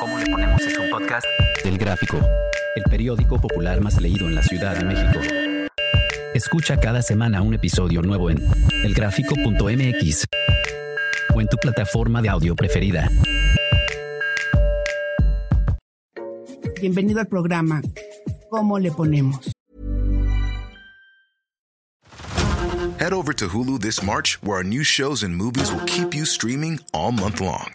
¿Cómo 0.00 0.18
le 0.18 0.26
ponemos 0.26 0.60
es 0.62 0.78
un 0.78 0.90
podcast? 0.90 1.26
Del 1.64 1.78
Gráfico, 1.78 2.18
el 2.76 2.84
periódico 2.84 3.40
popular 3.40 3.80
más 3.80 4.00
leído 4.00 4.26
en 4.26 4.34
la 4.34 4.42
Ciudad 4.42 4.76
de 4.76 4.84
México. 4.84 5.20
Escucha 6.34 6.78
cada 6.78 7.02
semana 7.02 7.42
un 7.42 7.54
episodio 7.54 8.02
nuevo 8.02 8.30
en 8.30 8.38
elgráfico.mx 8.84 10.24
o 11.34 11.40
en 11.40 11.48
tu 11.48 11.56
plataforma 11.56 12.22
de 12.22 12.28
audio 12.28 12.54
preferida. 12.54 13.10
Bienvenido 16.80 17.20
al 17.20 17.26
programa 17.26 17.82
¿Cómo 18.50 18.78
le 18.78 18.90
ponemos? 18.90 19.52
Head 22.98 23.12
over 23.12 23.32
to 23.34 23.48
Hulu 23.48 23.80
this 23.80 24.02
March, 24.02 24.38
where 24.42 24.56
our 24.58 24.64
new 24.64 24.82
shows 24.82 25.22
and 25.22 25.36
movies 25.36 25.70
will 25.70 25.84
keep 25.86 26.14
you 26.14 26.24
streaming 26.24 26.80
all 26.92 27.12
month 27.12 27.40
long. 27.40 27.74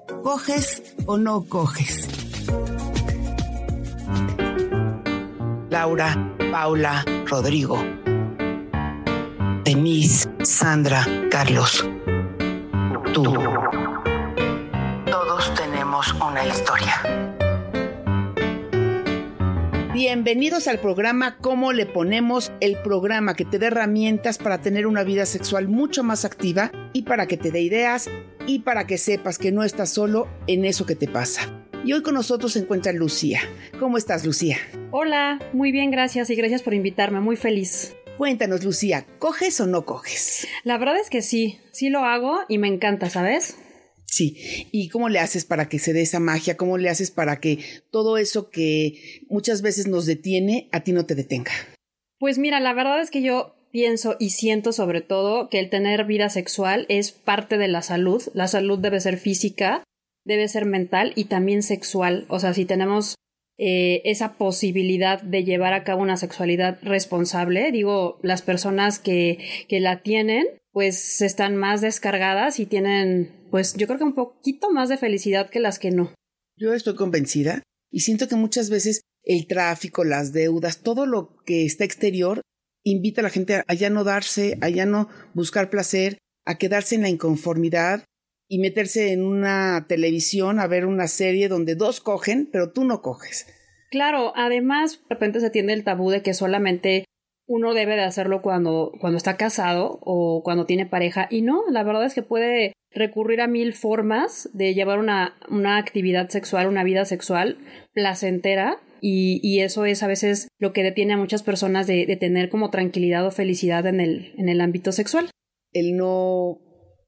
¿coges 0.23 0.95
o 1.05 1.17
no 1.17 1.43
coges? 1.43 2.07
Laura, 5.69 6.15
Paula, 6.51 7.03
Rodrigo, 7.27 7.83
Denise, 9.63 10.29
Sandra, 10.43 11.05
Carlos, 11.29 11.85
tú. 13.13 13.23
Todos 15.09 15.53
tenemos 15.55 16.13
una 16.13 16.45
historia. 16.45 17.30
Bienvenidos 19.93 20.69
al 20.69 20.79
programa 20.79 21.35
¿Cómo 21.41 21.73
le 21.73 21.85
ponemos? 21.85 22.53
El 22.61 22.77
programa 22.81 23.33
que 23.33 23.43
te 23.43 23.59
da 23.59 23.67
herramientas 23.67 24.37
para 24.37 24.61
tener 24.61 24.87
una 24.87 25.03
vida 25.03 25.25
sexual 25.25 25.67
mucho 25.67 26.01
más 26.01 26.23
activa 26.23 26.71
y 26.93 27.01
para 27.01 27.27
que 27.27 27.35
te 27.35 27.51
dé 27.51 27.59
ideas 27.59 28.09
y 28.47 28.59
para 28.59 28.87
que 28.87 28.97
sepas 28.97 29.37
que 29.37 29.51
no 29.51 29.65
estás 29.65 29.89
solo 29.89 30.29
en 30.47 30.63
eso 30.63 30.85
que 30.85 30.95
te 30.95 31.09
pasa. 31.09 31.65
Y 31.83 31.91
hoy 31.91 32.03
con 32.03 32.13
nosotros 32.13 32.53
se 32.53 32.59
encuentra 32.59 32.93
Lucía. 32.93 33.41
¿Cómo 33.81 33.97
estás, 33.97 34.25
Lucía? 34.25 34.59
Hola, 34.91 35.39
muy 35.51 35.73
bien, 35.73 35.91
gracias 35.91 36.29
y 36.29 36.35
gracias 36.35 36.63
por 36.63 36.73
invitarme, 36.73 37.19
muy 37.19 37.35
feliz. 37.35 37.93
Cuéntanos, 38.17 38.63
Lucía, 38.63 39.05
¿coges 39.19 39.59
o 39.59 39.67
no 39.67 39.83
coges? 39.83 40.47
La 40.63 40.77
verdad 40.77 41.01
es 41.01 41.09
que 41.09 41.21
sí, 41.21 41.59
sí 41.71 41.89
lo 41.89 42.05
hago 42.05 42.39
y 42.47 42.59
me 42.59 42.69
encanta, 42.69 43.09
¿sabes? 43.09 43.57
Sí, 44.11 44.67
¿y 44.73 44.89
cómo 44.89 45.07
le 45.07 45.19
haces 45.19 45.45
para 45.45 45.69
que 45.69 45.79
se 45.79 45.93
dé 45.93 46.01
esa 46.01 46.19
magia? 46.19 46.57
¿Cómo 46.57 46.77
le 46.77 46.89
haces 46.89 47.11
para 47.11 47.39
que 47.39 47.59
todo 47.91 48.17
eso 48.17 48.49
que 48.49 49.23
muchas 49.29 49.61
veces 49.61 49.87
nos 49.87 50.05
detiene 50.05 50.67
a 50.73 50.81
ti 50.83 50.91
no 50.91 51.05
te 51.05 51.15
detenga? 51.15 51.53
Pues 52.19 52.37
mira, 52.37 52.59
la 52.59 52.73
verdad 52.73 52.99
es 52.99 53.09
que 53.09 53.21
yo 53.21 53.55
pienso 53.71 54.17
y 54.19 54.31
siento 54.31 54.73
sobre 54.73 54.99
todo 54.99 55.47
que 55.47 55.59
el 55.59 55.69
tener 55.69 56.03
vida 56.03 56.29
sexual 56.29 56.85
es 56.89 57.13
parte 57.13 57.57
de 57.57 57.69
la 57.69 57.81
salud. 57.81 58.21
La 58.33 58.49
salud 58.49 58.79
debe 58.79 58.99
ser 58.99 59.17
física, 59.17 59.85
debe 60.25 60.49
ser 60.49 60.65
mental 60.65 61.13
y 61.15 61.25
también 61.25 61.63
sexual. 61.63 62.25
O 62.27 62.39
sea, 62.39 62.53
si 62.53 62.65
tenemos 62.65 63.15
eh, 63.57 64.01
esa 64.03 64.33
posibilidad 64.33 65.21
de 65.21 65.45
llevar 65.45 65.73
a 65.73 65.85
cabo 65.85 66.01
una 66.01 66.17
sexualidad 66.17 66.79
responsable, 66.83 67.71
digo, 67.71 68.19
las 68.23 68.41
personas 68.41 68.99
que, 68.99 69.37
que 69.69 69.79
la 69.79 70.01
tienen, 70.01 70.47
pues 70.73 71.21
están 71.21 71.55
más 71.55 71.79
descargadas 71.79 72.59
y 72.59 72.65
tienen 72.65 73.40
pues 73.51 73.75
yo 73.75 73.85
creo 73.85 73.99
que 73.99 74.05
un 74.05 74.15
poquito 74.15 74.71
más 74.71 74.89
de 74.89 74.97
felicidad 74.97 75.49
que 75.49 75.59
las 75.59 75.77
que 75.77 75.91
no. 75.91 76.13
Yo 76.55 76.73
estoy 76.73 76.95
convencida 76.95 77.61
y 77.91 77.99
siento 77.99 78.27
que 78.27 78.35
muchas 78.35 78.69
veces 78.69 79.01
el 79.23 79.45
tráfico, 79.47 80.03
las 80.03 80.33
deudas, 80.33 80.81
todo 80.81 81.05
lo 81.05 81.37
que 81.45 81.65
está 81.65 81.83
exterior 81.83 82.41
invita 82.83 83.21
a 83.21 83.23
la 83.23 83.29
gente 83.29 83.61
a 83.67 83.73
ya 83.73 83.89
no 83.89 84.03
darse, 84.03 84.57
a 84.61 84.69
ya 84.69 84.85
no 84.85 85.09
buscar 85.33 85.69
placer, 85.69 86.17
a 86.45 86.57
quedarse 86.57 86.95
en 86.95 87.01
la 87.01 87.09
inconformidad 87.09 88.05
y 88.47 88.59
meterse 88.59 89.11
en 89.11 89.23
una 89.23 89.85
televisión 89.87 90.59
a 90.59 90.67
ver 90.67 90.85
una 90.85 91.07
serie 91.07 91.47
donde 91.47 91.75
dos 91.75 92.01
cogen, 92.01 92.49
pero 92.51 92.71
tú 92.71 92.83
no 92.85 93.01
coges. 93.01 93.47
Claro, 93.91 94.33
además, 94.35 95.01
de 95.09 95.15
repente 95.15 95.39
se 95.39 95.49
tiende 95.49 95.73
el 95.73 95.83
tabú 95.83 96.09
de 96.09 96.21
que 96.21 96.33
solamente 96.33 97.05
uno 97.45 97.73
debe 97.73 97.95
de 97.95 98.03
hacerlo 98.03 98.41
cuando, 98.41 98.93
cuando 98.99 99.17
está 99.17 99.35
casado 99.35 99.99
o 100.01 100.41
cuando 100.43 100.65
tiene 100.65 100.85
pareja. 100.85 101.27
Y 101.29 101.41
no, 101.41 101.63
la 101.69 101.83
verdad 101.83 102.05
es 102.05 102.13
que 102.13 102.23
puede 102.23 102.73
recurrir 102.93 103.41
a 103.41 103.47
mil 103.47 103.73
formas 103.73 104.49
de 104.53 104.73
llevar 104.73 104.99
una, 104.99 105.35
una 105.49 105.77
actividad 105.77 106.29
sexual, 106.29 106.67
una 106.67 106.83
vida 106.83 107.05
sexual 107.05 107.57
placentera. 107.93 108.77
Y, 109.03 109.39
y, 109.41 109.61
eso 109.61 109.85
es 109.85 110.03
a 110.03 110.07
veces 110.07 110.47
lo 110.59 110.73
que 110.73 110.83
detiene 110.83 111.13
a 111.13 111.17
muchas 111.17 111.41
personas 111.41 111.87
de, 111.87 112.05
de, 112.05 112.17
tener 112.17 112.49
como 112.49 112.69
tranquilidad 112.69 113.25
o 113.25 113.31
felicidad 113.31 113.87
en 113.87 113.99
el, 113.99 114.31
en 114.37 114.47
el 114.47 114.61
ámbito 114.61 114.91
sexual. 114.91 115.31
El 115.71 115.97
no 115.97 116.59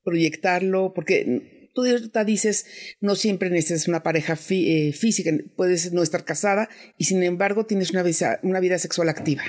proyectarlo, 0.03 0.93
porque 0.95 1.69
tú 1.73 1.83
dices, 2.25 2.65
no 3.01 3.15
siempre 3.15 3.49
necesitas 3.49 3.87
una 3.87 4.03
pareja 4.03 4.37
eh, 4.49 4.93
física, 4.93 5.31
puedes 5.55 5.91
no 5.91 6.03
estar 6.03 6.23
casada 6.23 6.69
y 6.97 7.05
sin 7.05 7.23
embargo 7.23 7.65
tienes 7.65 7.91
una 7.91 8.03
una 8.43 8.59
vida 8.59 8.77
sexual 8.77 9.09
activa. 9.09 9.43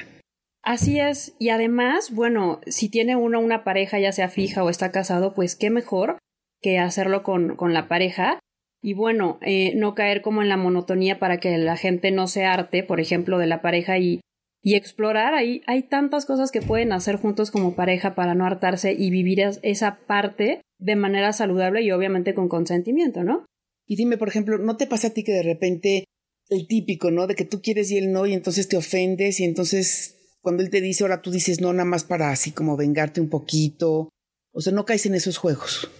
Así 0.62 0.98
es, 0.98 1.34
y 1.38 1.50
además, 1.50 2.10
bueno, 2.10 2.60
si 2.66 2.88
tiene 2.88 3.16
uno 3.16 3.38
una 3.38 3.64
pareja, 3.64 3.98
ya 3.98 4.12
sea 4.12 4.30
fija 4.30 4.64
o 4.64 4.70
está 4.70 4.90
casado, 4.90 5.34
pues 5.34 5.56
qué 5.56 5.68
mejor 5.68 6.16
que 6.64 6.78
hacerlo 6.78 7.22
con, 7.22 7.56
con 7.56 7.74
la 7.74 7.88
pareja. 7.88 8.40
Y 8.82 8.94
bueno, 8.94 9.38
eh, 9.42 9.74
no 9.76 9.94
caer 9.94 10.22
como 10.22 10.40
en 10.40 10.48
la 10.48 10.56
monotonía 10.56 11.18
para 11.18 11.36
que 11.36 11.58
la 11.58 11.76
gente 11.76 12.10
no 12.10 12.26
se 12.26 12.46
arte, 12.46 12.82
por 12.82 13.00
ejemplo, 13.00 13.38
de 13.38 13.46
la 13.46 13.60
pareja 13.60 13.98
y, 13.98 14.20
y 14.62 14.74
explorar. 14.74 15.34
Ahí 15.34 15.60
hay 15.66 15.82
tantas 15.82 16.24
cosas 16.24 16.50
que 16.50 16.62
pueden 16.62 16.92
hacer 16.92 17.16
juntos 17.16 17.50
como 17.50 17.76
pareja 17.76 18.14
para 18.14 18.34
no 18.34 18.46
hartarse 18.46 18.94
y 18.94 19.10
vivir 19.10 19.42
esa 19.62 19.98
parte 20.06 20.62
de 20.78 20.96
manera 20.96 21.34
saludable 21.34 21.82
y 21.82 21.92
obviamente 21.92 22.32
con 22.32 22.48
consentimiento, 22.48 23.24
¿no? 23.24 23.44
Y 23.86 23.96
dime, 23.96 24.16
por 24.16 24.28
ejemplo, 24.28 24.56
¿no 24.56 24.78
te 24.78 24.86
pasa 24.86 25.08
a 25.08 25.10
ti 25.10 25.22
que 25.22 25.32
de 25.32 25.42
repente 25.42 26.04
el 26.48 26.66
típico, 26.66 27.10
¿no? 27.10 27.26
De 27.26 27.34
que 27.34 27.44
tú 27.44 27.60
quieres 27.60 27.90
y 27.90 27.98
él 27.98 28.10
no, 28.10 28.24
y 28.24 28.32
entonces 28.32 28.68
te 28.68 28.78
ofendes 28.78 29.38
y 29.38 29.44
entonces 29.44 30.38
cuando 30.40 30.62
él 30.62 30.70
te 30.70 30.80
dice, 30.80 31.04
ahora 31.04 31.20
tú 31.20 31.30
dices 31.30 31.60
no, 31.60 31.74
nada 31.74 31.84
más 31.84 32.04
para 32.04 32.30
así 32.30 32.52
como 32.52 32.78
vengarte 32.78 33.20
un 33.20 33.28
poquito. 33.28 34.08
O 34.52 34.60
sea, 34.62 34.72
no 34.72 34.86
caes 34.86 35.04
en 35.04 35.14
esos 35.14 35.36
juegos. 35.36 35.90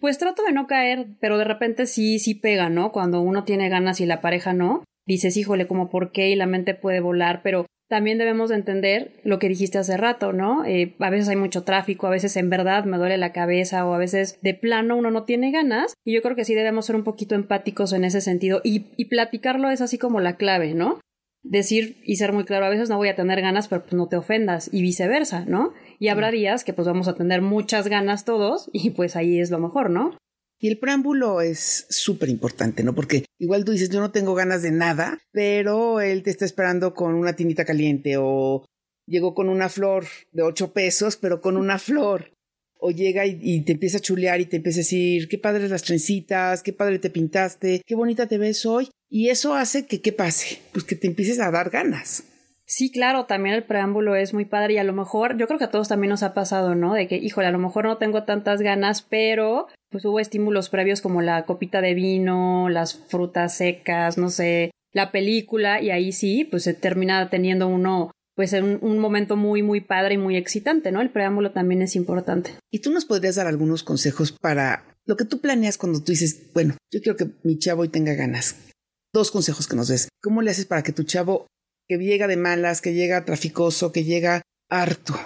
Pues 0.00 0.18
trato 0.18 0.44
de 0.44 0.52
no 0.52 0.66
caer, 0.66 1.06
pero 1.20 1.38
de 1.38 1.44
repente 1.44 1.86
sí, 1.86 2.18
sí 2.18 2.34
pega, 2.34 2.70
¿no? 2.70 2.92
Cuando 2.92 3.20
uno 3.20 3.44
tiene 3.44 3.68
ganas 3.68 4.00
y 4.00 4.06
la 4.06 4.20
pareja 4.20 4.52
no, 4.52 4.84
dices, 5.06 5.36
híjole, 5.36 5.66
como 5.66 5.90
por 5.90 6.12
qué 6.12 6.28
y 6.30 6.36
la 6.36 6.46
mente 6.46 6.74
puede 6.74 7.00
volar, 7.00 7.40
pero 7.42 7.66
también 7.88 8.18
debemos 8.18 8.50
entender 8.50 9.12
lo 9.24 9.38
que 9.38 9.48
dijiste 9.48 9.78
hace 9.78 9.96
rato, 9.96 10.32
¿no? 10.32 10.64
Eh, 10.64 10.94
a 11.00 11.10
veces 11.10 11.28
hay 11.28 11.36
mucho 11.36 11.64
tráfico, 11.64 12.06
a 12.06 12.10
veces 12.10 12.36
en 12.36 12.50
verdad 12.50 12.84
me 12.84 12.98
duele 12.98 13.16
la 13.16 13.32
cabeza 13.32 13.86
o 13.86 13.94
a 13.94 13.98
veces 13.98 14.38
de 14.42 14.54
plano 14.54 14.96
uno 14.96 15.10
no 15.10 15.24
tiene 15.24 15.50
ganas 15.50 15.94
y 16.04 16.12
yo 16.12 16.22
creo 16.22 16.36
que 16.36 16.44
sí 16.44 16.54
debemos 16.54 16.86
ser 16.86 16.96
un 16.96 17.04
poquito 17.04 17.34
empáticos 17.34 17.92
en 17.94 18.04
ese 18.04 18.20
sentido 18.20 18.60
y, 18.62 18.86
y 18.96 19.06
platicarlo 19.06 19.70
es 19.70 19.80
así 19.80 19.96
como 19.98 20.20
la 20.20 20.36
clave, 20.36 20.74
¿no? 20.74 21.00
Decir 21.48 22.00
y 22.04 22.16
ser 22.16 22.32
muy 22.32 22.44
claro, 22.44 22.66
a 22.66 22.70
veces 22.70 22.88
no 22.88 22.96
voy 22.96 23.08
a 23.08 23.16
tener 23.16 23.40
ganas, 23.40 23.68
pero 23.68 23.82
pues 23.82 23.94
no 23.94 24.08
te 24.08 24.16
ofendas 24.16 24.68
y 24.72 24.82
viceversa, 24.82 25.44
¿no? 25.46 25.72
Y 25.98 26.08
habrá 26.08 26.30
días 26.30 26.62
que 26.62 26.72
pues 26.72 26.86
vamos 26.86 27.08
a 27.08 27.14
tener 27.14 27.42
muchas 27.42 27.88
ganas 27.88 28.24
todos 28.24 28.70
y 28.72 28.90
pues 28.90 29.16
ahí 29.16 29.40
es 29.40 29.50
lo 29.50 29.58
mejor, 29.58 29.90
¿no? 29.90 30.16
Y 30.60 30.68
el 30.68 30.78
preámbulo 30.78 31.40
es 31.40 31.86
súper 31.88 32.28
importante, 32.28 32.82
¿no? 32.82 32.94
Porque 32.94 33.24
igual 33.38 33.64
tú 33.64 33.72
dices, 33.72 33.90
yo 33.90 34.00
no 34.00 34.10
tengo 34.10 34.34
ganas 34.34 34.62
de 34.62 34.72
nada, 34.72 35.18
pero 35.30 36.00
él 36.00 36.22
te 36.22 36.30
está 36.30 36.44
esperando 36.44 36.94
con 36.94 37.14
una 37.14 37.34
tinita 37.34 37.64
caliente 37.64 38.16
o 38.18 38.64
llegó 39.06 39.34
con 39.34 39.48
una 39.48 39.68
flor 39.68 40.06
de 40.32 40.42
ocho 40.42 40.72
pesos, 40.72 41.16
pero 41.16 41.40
con 41.40 41.56
una 41.56 41.78
flor 41.78 42.32
o 42.78 42.90
llega 42.90 43.26
y, 43.26 43.60
te 43.62 43.72
empieza 43.72 43.98
a 43.98 44.00
chulear 44.00 44.40
y 44.40 44.46
te 44.46 44.56
empieza 44.56 44.78
a 44.78 44.84
decir, 44.84 45.28
qué 45.28 45.38
padres 45.38 45.70
las 45.70 45.82
trencitas, 45.82 46.62
qué 46.62 46.72
padre 46.72 46.98
te 46.98 47.10
pintaste, 47.10 47.82
qué 47.84 47.94
bonita 47.94 48.26
te 48.26 48.38
ves 48.38 48.64
hoy. 48.66 48.88
Y 49.10 49.28
eso 49.28 49.54
hace 49.54 49.86
que, 49.86 50.00
¿qué 50.00 50.12
pase? 50.12 50.58
Pues 50.72 50.84
que 50.84 50.96
te 50.96 51.06
empieces 51.06 51.40
a 51.40 51.50
dar 51.50 51.70
ganas. 51.70 52.24
Sí, 52.70 52.90
claro, 52.90 53.24
también 53.24 53.54
el 53.54 53.64
preámbulo 53.64 54.14
es 54.14 54.34
muy 54.34 54.44
padre 54.44 54.74
y 54.74 54.78
a 54.78 54.84
lo 54.84 54.92
mejor, 54.92 55.38
yo 55.38 55.46
creo 55.46 55.58
que 55.58 55.64
a 55.64 55.70
todos 55.70 55.88
también 55.88 56.10
nos 56.10 56.22
ha 56.22 56.34
pasado, 56.34 56.74
¿no? 56.74 56.92
De 56.92 57.08
que, 57.08 57.16
híjole, 57.16 57.46
a 57.46 57.50
lo 57.50 57.58
mejor 57.58 57.86
no 57.86 57.96
tengo 57.96 58.24
tantas 58.24 58.60
ganas, 58.60 59.00
pero 59.00 59.68
pues 59.88 60.04
hubo 60.04 60.20
estímulos 60.20 60.68
previos 60.68 61.00
como 61.00 61.22
la 61.22 61.46
copita 61.46 61.80
de 61.80 61.94
vino, 61.94 62.68
las 62.68 62.94
frutas 62.94 63.56
secas, 63.56 64.18
no 64.18 64.28
sé, 64.28 64.70
la 64.92 65.10
película 65.12 65.80
y 65.80 65.90
ahí 65.90 66.12
sí, 66.12 66.44
pues 66.44 66.64
se 66.64 66.74
termina 66.74 67.30
teniendo 67.30 67.68
uno 67.68 68.10
pues 68.38 68.52
un, 68.52 68.78
un 68.82 69.00
momento 69.00 69.34
muy, 69.34 69.64
muy 69.64 69.80
padre 69.80 70.14
y 70.14 70.16
muy 70.16 70.36
excitante, 70.36 70.92
¿no? 70.92 71.00
El 71.00 71.10
preámbulo 71.10 71.50
también 71.50 71.82
es 71.82 71.96
importante. 71.96 72.52
¿Y 72.70 72.78
tú 72.78 72.92
nos 72.92 73.04
podrías 73.04 73.34
dar 73.34 73.48
algunos 73.48 73.82
consejos 73.82 74.30
para 74.30 74.94
Lo 75.06 75.16
que 75.16 75.24
tú 75.24 75.40
planeas 75.40 75.76
cuando 75.76 76.04
tú 76.04 76.12
dices, 76.12 76.52
bueno, 76.54 76.76
yo 76.92 77.00
quiero 77.02 77.16
que 77.16 77.32
mi 77.42 77.58
chavo 77.58 77.82
hoy 77.82 77.88
tenga 77.88 78.14
ganas. 78.14 78.54
Dos 79.12 79.32
consejos 79.32 79.66
que 79.66 79.74
nos 79.74 79.88
des. 79.88 80.08
¿Cómo 80.22 80.40
le 80.40 80.52
haces 80.52 80.66
para 80.66 80.84
que 80.84 80.92
tu 80.92 81.02
chavo 81.02 81.48
que 81.88 81.98
llega 81.98 82.28
de 82.28 82.36
malas, 82.36 82.80
que 82.80 82.94
llega 82.94 83.24
traficoso, 83.24 83.90
que 83.90 84.04
llega 84.04 84.42
harto, 84.68 85.18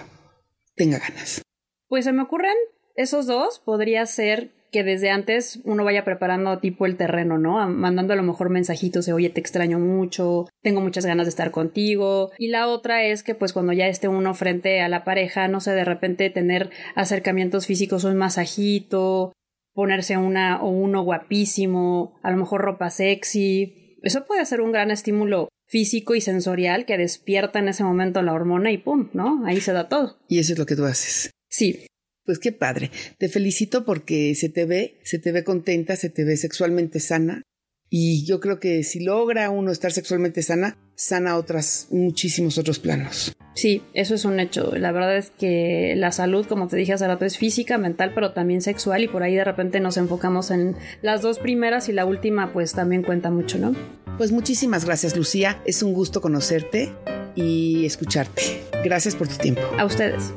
tenga 0.75 0.97
ganas? 0.97 1.43
Pues 1.89 2.05
se 2.05 2.13
me 2.13 2.23
ocurren 2.23 2.57
esos 2.95 3.27
dos. 3.27 3.59
Podría 3.59 4.07
ser 4.07 4.49
que 4.73 4.83
desde 4.83 5.11
antes 5.11 5.61
uno 5.63 5.85
vaya 5.85 6.03
preparando 6.03 6.57
tipo 6.59 6.85
el 6.85 6.97
terreno, 6.97 7.37
¿no? 7.37 7.65
Mandando 7.69 8.11
a 8.11 8.17
lo 8.17 8.23
mejor 8.23 8.49
mensajitos 8.49 9.05
de, 9.05 9.13
oye, 9.13 9.29
te 9.29 9.39
extraño 9.39 9.79
mucho, 9.79 10.47
tengo 10.61 10.81
muchas 10.81 11.05
ganas 11.05 11.27
de 11.27 11.29
estar 11.29 11.51
contigo. 11.51 12.31
Y 12.37 12.49
la 12.49 12.67
otra 12.67 13.05
es 13.05 13.23
que 13.23 13.35
pues 13.35 13.53
cuando 13.53 13.71
ya 13.71 13.87
esté 13.87 14.09
uno 14.09 14.33
frente 14.33 14.81
a 14.81 14.89
la 14.89 15.05
pareja, 15.05 15.47
no 15.47 15.61
sé, 15.61 15.71
de 15.71 15.85
repente 15.85 16.29
tener 16.31 16.71
acercamientos 16.95 17.67
físicos, 17.67 18.03
un 18.03 18.17
masajito, 18.17 19.31
ponerse 19.73 20.17
una 20.17 20.61
o 20.61 20.69
uno 20.69 21.03
guapísimo, 21.03 22.19
a 22.23 22.31
lo 22.31 22.37
mejor 22.37 22.61
ropa 22.61 22.89
sexy. 22.89 23.97
Eso 24.01 24.25
puede 24.25 24.45
ser 24.45 24.59
un 24.59 24.71
gran 24.71 24.91
estímulo 24.91 25.49
físico 25.67 26.15
y 26.15 26.21
sensorial 26.21 26.85
que 26.85 26.97
despierta 26.97 27.59
en 27.59 27.69
ese 27.69 27.83
momento 27.83 28.21
la 28.23 28.33
hormona 28.33 28.71
y 28.71 28.79
pum, 28.79 29.09
¿no? 29.13 29.45
Ahí 29.45 29.61
se 29.61 29.71
da 29.71 29.87
todo. 29.87 30.17
Y 30.27 30.39
eso 30.39 30.53
es 30.53 30.59
lo 30.59 30.65
que 30.65 30.75
tú 30.75 30.83
haces. 30.85 31.31
Sí, 31.47 31.85
pues 32.25 32.39
qué 32.39 32.51
padre. 32.51 32.91
Te 33.17 33.29
felicito 33.29 33.85
porque 33.85 34.35
se 34.35 34.49
te 34.49 34.65
ve, 34.65 34.99
se 35.03 35.19
te 35.19 35.31
ve 35.31 35.43
contenta, 35.43 35.95
se 35.95 36.09
te 36.09 36.23
ve 36.23 36.37
sexualmente 36.37 36.99
sana. 36.99 37.43
Y 37.89 38.25
yo 38.25 38.39
creo 38.39 38.59
que 38.59 38.83
si 38.83 39.01
logra 39.01 39.51
uno 39.51 39.71
estar 39.71 39.91
sexualmente 39.91 40.41
sana, 40.41 40.77
sana 40.95 41.37
otras, 41.37 41.87
muchísimos 41.91 42.57
otros 42.57 42.79
planos. 42.79 43.33
Sí, 43.55 43.83
eso 43.93 44.15
es 44.15 44.25
un 44.25 44.39
hecho. 44.39 44.75
La 44.75 44.91
verdad 44.91 45.15
es 45.15 45.29
que 45.29 45.93
la 45.95 46.11
salud, 46.11 46.47
como 46.47 46.67
te 46.67 46.75
dije 46.75 46.93
hace 46.93 47.05
rato, 47.05 47.25
es 47.25 47.37
física, 47.37 47.77
mental, 47.77 48.11
pero 48.15 48.33
también 48.33 48.61
sexual. 48.61 49.03
Y 49.03 49.07
por 49.07 49.21
ahí 49.21 49.35
de 49.35 49.43
repente 49.43 49.79
nos 49.79 49.97
enfocamos 49.97 50.49
en 50.49 50.75
las 51.03 51.21
dos 51.21 51.37
primeras 51.37 51.87
y 51.87 51.91
la 51.91 52.05
última, 52.05 52.51
pues 52.51 52.73
también 52.73 53.03
cuenta 53.03 53.29
mucho, 53.29 53.59
¿no? 53.59 53.75
Pues 54.17 54.31
muchísimas 54.31 54.85
gracias, 54.85 55.15
Lucía. 55.15 55.61
Es 55.65 55.83
un 55.83 55.93
gusto 55.93 56.19
conocerte 56.19 56.91
y 57.35 57.85
escucharte. 57.85 58.41
Gracias 58.83 59.15
por 59.15 59.27
tu 59.27 59.35
tiempo. 59.37 59.61
A 59.77 59.85
ustedes. 59.85 60.33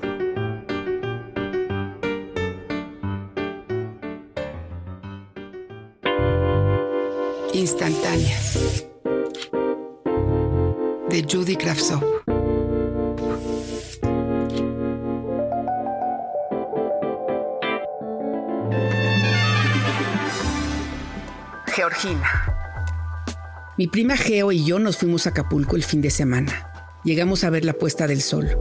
Instantáneas 7.57 8.87
de 11.09 11.27
Judy 11.29 11.57
Kravtsov. 11.57 12.03
Georgina. 21.75 22.31
Mi 23.79 23.87
prima 23.87 24.17
Geo 24.17 24.53
y 24.53 24.65
yo 24.65 24.79
nos 24.79 24.99
fuimos 24.99 25.27
a 25.27 25.31
Acapulco 25.31 25.77
el 25.77 25.85
fin 25.85 26.03
de 26.03 26.11
semana. 26.11 26.71
Llegamos 27.05 27.45
a 27.45 27.51
ver 27.51 27.65
la 27.65 27.75
puesta 27.75 28.07
del 28.07 28.21
sol. 28.21 28.59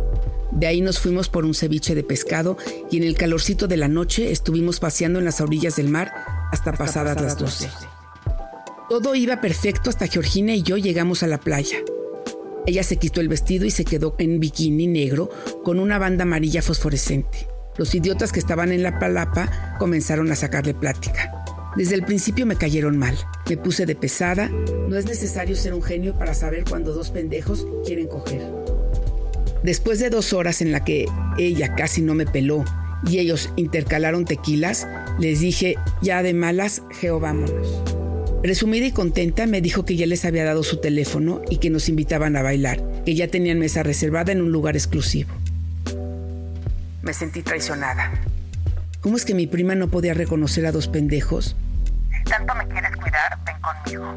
De 0.52 0.68
ahí 0.68 0.80
nos 0.80 1.00
fuimos 1.00 1.28
por 1.28 1.44
un 1.44 1.54
ceviche 1.54 1.96
de 1.96 2.04
pescado 2.04 2.58
y 2.92 2.98
en 2.98 3.04
el 3.04 3.18
calorcito 3.18 3.68
de 3.68 3.78
la 3.78 3.88
noche 3.90 4.32
estuvimos 4.32 4.80
paseando 4.80 5.20
en 5.20 5.26
las 5.26 5.42
orillas 5.42 5.76
del 5.76 5.90
mar 5.90 6.14
hasta 6.52 6.72
pasadas 6.74 7.22
las 7.22 7.38
12. 7.38 7.95
Todo 8.88 9.16
iba 9.16 9.42
perfecto 9.42 9.90
hasta 9.90 10.06
Georgina 10.06 10.54
y 10.54 10.62
yo 10.62 10.78
llegamos 10.78 11.24
a 11.24 11.28
la 11.28 11.40
playa. 11.40 11.78
Ella 12.68 12.84
se 12.84 12.98
quitó 12.98 13.20
el 13.20 13.28
vestido 13.28 13.66
y 13.66 13.72
se 13.72 13.84
quedó 13.84 14.16
en 14.20 14.40
bikini 14.40 14.86
negro 14.86 15.30
con 15.64 15.80
una 15.80 15.98
banda 15.98 16.22
amarilla 16.22 16.62
fosforescente. 16.62 17.48
Los 17.78 17.96
idiotas 17.96 18.32
que 18.32 18.40
estaban 18.40 18.72
en 18.72 18.84
la 18.84 19.00
palapa 19.00 19.76
comenzaron 19.80 20.32
a 20.32 20.36
sacarle 20.36 20.76
plática. 20.76 21.32
Desde 21.76 21.96
el 21.96 22.06
principio 22.06 22.46
me 22.46 22.58
cayeron 22.58 22.96
mal. 22.98 23.18
Me 23.50 23.58
puse 23.58 23.88
de 23.88 23.96
pesada. 23.96 24.50
No 24.88 24.98
es 24.98 25.08
necesario 25.08 25.56
ser 25.56 25.74
un 25.74 25.82
genio 25.82 26.16
para 26.18 26.36
saber 26.36 26.64
cuando 26.64 26.94
dos 26.94 27.10
pendejos 27.10 27.66
quieren 27.86 28.08
coger. 28.08 28.42
Después 29.64 29.98
de 29.98 30.12
dos 30.12 30.32
horas 30.32 30.62
en 30.62 30.72
la 30.72 30.86
que 30.86 31.08
ella 31.40 31.74
casi 31.74 32.04
no 32.04 32.14
me 32.14 32.28
peló 32.28 32.64
y 33.08 33.18
ellos 33.18 33.50
intercalaron 33.56 34.26
tequilas, 34.26 34.88
les 35.20 35.40
dije, 35.40 35.76
ya 36.04 36.22
de 36.22 36.36
malas, 36.36 36.84
vámonos. 37.20 37.95
Resumida 38.46 38.86
y 38.86 38.92
contenta, 38.92 39.48
me 39.48 39.60
dijo 39.60 39.86
que 39.86 39.96
ya 39.96 40.06
les 40.06 40.24
había 40.24 40.46
dado 40.46 40.62
su 40.62 40.78
teléfono 40.78 41.42
y 41.50 41.58
que 41.58 41.72
nos 41.72 41.90
invitaban 41.90 42.36
a 42.36 42.44
bailar, 42.44 42.80
que 43.04 43.16
ya 43.16 43.28
tenían 43.28 43.58
mesa 43.58 43.82
reservada 43.82 44.32
en 44.32 44.40
un 44.40 44.52
lugar 44.52 44.76
exclusivo. 44.76 45.34
Me 47.02 47.12
sentí 47.12 47.42
traicionada. 47.42 48.12
¿Cómo 49.02 49.18
es 49.18 49.26
que 49.26 49.34
mi 49.34 49.48
prima 49.48 49.74
no 49.74 49.88
podía 49.88 50.14
reconocer 50.14 50.68
a 50.68 50.72
dos 50.72 50.88
pendejos? 50.88 51.56
Si 52.16 52.24
tanto 52.26 52.54
me 52.54 52.68
quieres 52.68 52.92
cuidar, 52.98 53.40
ven 53.48 53.56
conmigo. 53.62 54.14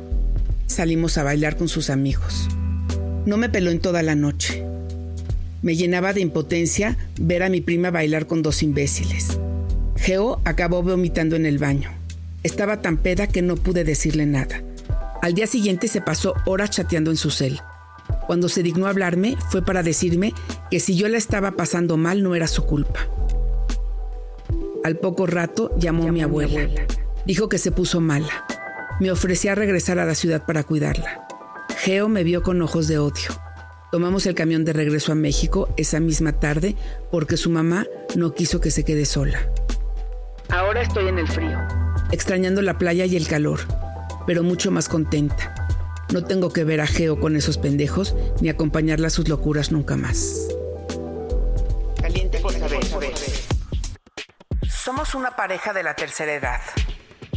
Salimos 0.67 1.17
a 1.17 1.23
bailar 1.23 1.57
con 1.57 1.69
sus 1.69 1.89
amigos. 1.89 2.49
No 3.25 3.39
me 3.39 3.49
peló 3.49 3.71
en 3.71 3.81
toda 3.81 4.03
la 4.03 4.15
noche. 4.15 4.63
Me 5.63 5.75
llenaba 5.75 6.13
de 6.13 6.21
impotencia 6.21 6.99
ver 7.19 7.43
a 7.43 7.49
mi 7.49 7.63
prima 7.63 7.91
bailar 7.91 8.27
con 8.27 8.43
dos 8.43 8.63
imbéciles. 8.63 9.39
Geo 9.97 10.43
acabó 10.45 10.83
vomitando 10.83 11.35
en 11.35 11.47
el 11.47 11.57
baño. 11.57 11.98
Estaba 12.43 12.81
tan 12.81 12.99
peda 12.99 13.27
que 13.27 13.43
no 13.43 13.57
pude 13.57 13.85
decirle 13.85 14.25
nada. 14.25 14.63
Al 15.23 15.35
día 15.35 15.47
siguiente 15.47 15.89
se 15.89 16.01
pasó 16.01 16.35
horas 16.47 16.71
chateando 16.71 17.11
en 17.11 17.17
su 17.17 17.31
cel. 17.31 17.61
Cuando 18.27 18.49
se 18.49 18.63
dignó 18.63 18.87
hablarme 18.87 19.37
fue 19.51 19.63
para 19.63 19.83
decirme 19.83 20.33
que 20.71 20.79
si 20.79 20.97
yo 20.97 21.09
la 21.09 21.19
estaba 21.19 21.53
pasando 21.53 21.97
mal 21.97 22.23
no 22.23 22.35
era 22.35 22.47
su 22.47 22.65
culpa. 22.65 23.01
Al 24.85 24.97
poco 24.97 25.27
rato 25.27 25.75
llamó, 25.77 26.09
a 26.09 26.13
mi 26.13 26.23
abuela. 26.23 26.69
Dijo 27.27 27.49
que 27.49 27.59
se 27.59 27.73
puso 27.73 28.01
mala. 28.01 28.47
Me 29.01 29.11
ofrecía 29.11 29.55
regresar 29.55 29.99
a 29.99 30.07
la 30.07 30.15
ciudad 30.15 30.47
para 30.47 30.63
cuidarla. 30.63 31.27
Geo 31.79 32.09
me 32.09 32.23
vio 32.23 32.43
con 32.43 32.63
ojos 32.63 32.87
de 32.87 32.99
odio. 32.99 33.31
Tomamos 33.91 34.27
el 34.27 34.35
camión 34.35 34.65
de 34.65 34.73
regreso 34.73 35.13
a 35.13 35.17
México 35.17 35.69
esa 35.77 35.99
misma 35.99 36.33
tarde 36.33 36.77
porque 37.11 37.37
su 37.37 37.51
mamá 37.51 37.87
no 38.15 38.35
quiso 38.35 38.61
que 38.61 38.71
se 38.71 38.85
quede 38.85 39.07
sola. 39.07 39.41
Ahora 40.51 40.83
estoy 40.83 41.09
en 41.09 41.19
el 41.19 41.29
frío 41.29 41.59
extrañando 42.13 42.63
la 42.63 42.79
playa 42.79 43.05
y 43.05 43.17
el 43.17 43.27
calor, 43.27 43.61
pero 44.27 44.43
mucho 44.43 44.71
más 44.71 44.89
contenta. 44.89 45.55
No 46.13 46.25
tengo 46.25 46.53
que 46.53 46.65
ver 46.65 46.81
a 46.81 46.87
Geo 46.87 47.21
con 47.21 47.37
esos 47.37 47.59
pendejos 47.59 48.17
ni 48.41 48.49
acompañarla 48.49 49.09
a 49.09 49.11
sus 49.11 49.29
locuras 49.29 49.73
nunca 49.73 49.97
más. 49.97 50.49
Caliente 52.01 52.39
por 52.39 52.53
saber. 52.53 52.81
Somos 54.69 55.15
una 55.15 55.37
pareja 55.37 55.75
de 55.75 55.83
la 55.83 55.95
tercera 55.95 56.35
edad. 56.35 56.61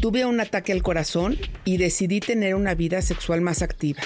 Tuve 0.01 0.25
un 0.25 0.39
ataque 0.39 0.71
al 0.71 0.81
corazón 0.83 1.37
y 1.65 1.77
decidí 1.77 2.21
tener 2.21 2.55
una 2.55 2.73
vida 2.73 3.01
sexual 3.01 3.41
más 3.41 3.61
activa. 3.61 4.01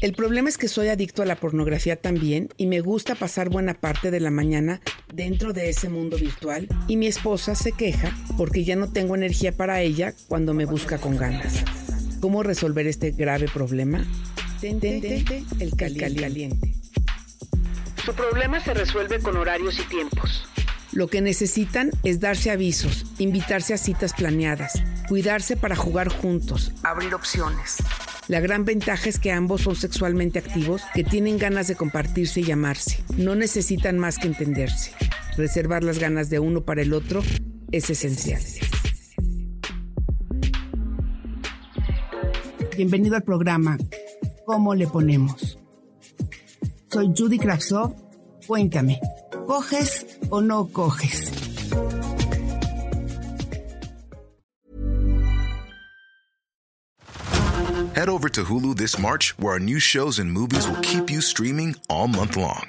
El 0.00 0.14
problema 0.14 0.48
es 0.48 0.58
que 0.58 0.68
soy 0.68 0.88
adicto 0.88 1.22
a 1.22 1.26
la 1.26 1.36
pornografía 1.36 1.96
también 1.96 2.50
y 2.56 2.66
me 2.66 2.80
gusta 2.80 3.14
pasar 3.14 3.48
buena 3.48 3.74
parte 3.74 4.10
de 4.10 4.20
la 4.20 4.30
mañana 4.30 4.80
dentro 5.14 5.52
de 5.52 5.70
ese 5.70 5.88
mundo 5.88 6.16
virtual 6.16 6.68
y 6.88 6.96
mi 6.96 7.06
esposa 7.06 7.54
se 7.54 7.72
queja 7.72 8.16
porque 8.36 8.64
ya 8.64 8.76
no 8.76 8.90
tengo 8.90 9.14
energía 9.14 9.52
para 9.52 9.80
ella 9.80 10.14
cuando 10.28 10.54
me 10.54 10.64
busca 10.64 10.98
con 10.98 11.16
ganas. 11.16 11.64
¿Cómo 12.20 12.42
resolver 12.42 12.86
este 12.86 13.12
grave 13.12 13.46
problema? 13.52 14.04
Tente 14.60 15.24
el 15.60 15.76
caliente. 15.76 16.74
Su 18.04 18.14
problema 18.14 18.60
se 18.60 18.74
resuelve 18.74 19.20
con 19.20 19.36
horarios 19.36 19.78
y 19.78 19.84
tiempos. 19.84 20.46
Lo 20.92 21.08
que 21.08 21.20
necesitan 21.20 21.90
es 22.02 22.20
darse 22.20 22.50
avisos, 22.50 23.06
invitarse 23.18 23.74
a 23.74 23.78
citas 23.78 24.12
planeadas, 24.14 24.82
cuidarse 25.08 25.56
para 25.56 25.74
jugar 25.74 26.08
juntos, 26.08 26.72
abrir 26.82 27.14
opciones. 27.14 27.78
La 28.28 28.40
gran 28.40 28.64
ventaja 28.64 29.08
es 29.08 29.18
que 29.18 29.32
ambos 29.32 29.62
son 29.62 29.76
sexualmente 29.76 30.38
activos, 30.38 30.82
que 30.94 31.04
tienen 31.04 31.36
ganas 31.36 31.66
de 31.66 31.74
compartirse 31.74 32.40
y 32.40 32.50
amarse. 32.50 33.02
No 33.18 33.34
necesitan 33.34 33.98
más 33.98 34.18
que 34.18 34.28
entenderse. 34.28 34.92
Reservar 35.36 35.82
las 35.82 35.98
ganas 35.98 36.30
de 36.30 36.38
uno 36.38 36.60
para 36.64 36.82
el 36.82 36.92
otro 36.92 37.22
es 37.72 37.90
esencial. 37.90 38.40
Bienvenido 42.76 43.16
al 43.16 43.22
programa 43.22 43.78
¿Cómo 44.46 44.74
le 44.74 44.86
ponemos? 44.86 45.58
Soy 46.90 47.12
Judy 47.16 47.38
Kravtsov. 47.38 47.94
Cuéntame, 48.46 49.00
¿coges 49.46 50.06
o 50.28 50.42
no 50.42 50.68
coges? 50.68 51.32
Head 57.94 58.08
over 58.08 58.28
to 58.28 58.44
Hulu 58.44 58.76
this 58.76 58.98
March, 58.98 59.34
where 59.38 59.54
our 59.54 59.60
new 59.60 59.78
shows 59.78 60.18
and 60.18 60.30
movies 60.30 60.68
will 60.68 60.80
keep 60.82 61.10
you 61.10 61.22
streaming 61.22 61.74
all 61.88 62.06
month 62.06 62.36
long. 62.36 62.68